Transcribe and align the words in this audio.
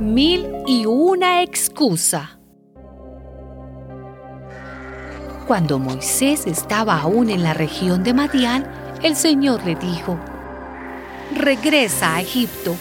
Mil 0.00 0.46
y 0.66 0.86
una 0.86 1.42
excusa. 1.42 2.38
Cuando 5.46 5.78
Moisés 5.78 6.46
estaba 6.46 6.98
aún 6.98 7.28
en 7.28 7.42
la 7.42 7.52
región 7.52 8.02
de 8.02 8.14
Madián, 8.14 8.66
el 9.02 9.14
Señor 9.14 9.62
le 9.66 9.74
dijo, 9.74 10.18
Regresa 11.36 12.16
a 12.16 12.22
Egipto, 12.22 12.76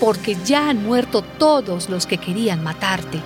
porque 0.00 0.36
ya 0.44 0.70
han 0.70 0.84
muerto 0.84 1.22
todos 1.22 1.88
los 1.88 2.06
que 2.08 2.18
querían 2.18 2.64
matarte. 2.64 3.22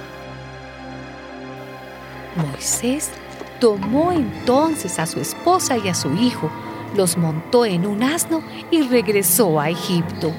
Moisés 2.36 3.12
tomó 3.60 4.12
entonces 4.12 4.98
a 4.98 5.06
su 5.06 5.20
esposa 5.20 5.78
y 5.78 5.88
a 5.88 5.94
su 5.94 6.12
hijo, 6.12 6.50
los 6.94 7.16
montó 7.16 7.64
en 7.64 7.86
un 7.86 8.02
asno 8.02 8.42
y 8.70 8.82
regresó 8.82 9.58
a 9.58 9.70
Egipto. 9.70 10.34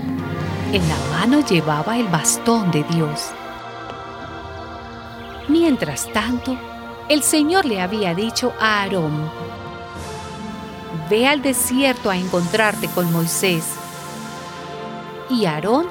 En 0.73 0.81
la 0.89 0.97
mano 1.11 1.45
llevaba 1.45 1.99
el 1.99 2.07
bastón 2.07 2.71
de 2.71 2.83
Dios. 2.85 3.29
Mientras 5.47 6.11
tanto, 6.11 6.57
el 7.09 7.21
Señor 7.21 7.65
le 7.65 7.79
había 7.79 8.15
dicho 8.15 8.53
a 8.59 8.81
Aarón, 8.81 9.29
Ve 11.11 11.27
al 11.27 11.43
desierto 11.43 12.09
a 12.09 12.17
encontrarte 12.17 12.87
con 12.87 13.11
Moisés. 13.11 13.75
Y 15.29 15.45
Aarón 15.45 15.85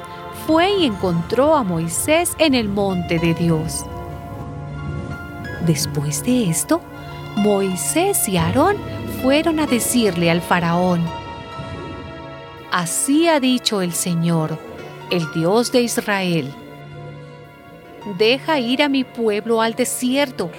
fue 0.49 0.71
y 0.71 0.87
encontró 0.87 1.55
a 1.55 1.63
Moisés 1.63 2.35
en 2.39 2.57
el 2.57 2.69
monte 2.69 3.21
de 3.21 3.35
Dios. 3.35 3.87
Después 5.65 6.25
de 6.25 6.51
esto, 6.51 6.81
Moisés 7.37 8.29
y 8.29 8.37
Aarón 8.37 8.79
fueron 9.23 9.61
a 9.61 9.67
decirle 9.69 10.29
al 10.29 10.41
faraón, 10.41 11.07
Así 12.73 13.29
ha 13.29 13.39
dicho 13.39 13.83
el 13.83 13.93
Señor, 13.93 14.59
el 15.13 15.31
Dios 15.31 15.71
de 15.71 15.83
Israel. 15.83 16.51
Deja 18.17 18.59
ir 18.59 18.83
a 18.83 18.89
mi 18.89 19.05
pueblo 19.05 19.61
al 19.61 19.75
desierto 19.75 20.51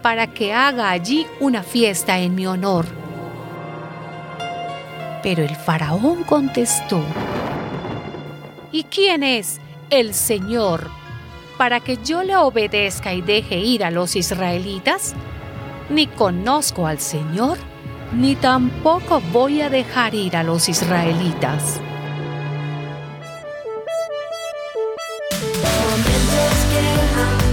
para 0.00 0.28
que 0.28 0.54
haga 0.54 0.90
allí 0.90 1.26
una 1.40 1.64
fiesta 1.64 2.20
en 2.20 2.36
mi 2.36 2.46
honor. 2.46 2.86
Pero 5.24 5.42
el 5.42 5.56
faraón 5.56 6.22
contestó, 6.22 7.02
¿Y 8.70 8.84
quién 8.84 9.24
es 9.24 9.60
el 9.90 10.14
Señor 10.14 10.88
para 11.58 11.80
que 11.80 11.98
yo 12.04 12.22
le 12.22 12.36
obedezca 12.36 13.12
y 13.12 13.22
deje 13.22 13.58
ir 13.58 13.82
a 13.82 13.90
los 13.90 14.14
israelitas? 14.14 15.14
Ni 15.90 16.06
conozco 16.06 16.86
al 16.86 17.00
Señor, 17.00 17.58
ni 18.12 18.36
tampoco 18.36 19.20
voy 19.32 19.62
a 19.62 19.68
dejar 19.68 20.14
ir 20.14 20.36
a 20.36 20.44
los 20.44 20.68
israelitas. 20.68 21.80
Momentos 26.76 27.40
que 27.40 27.45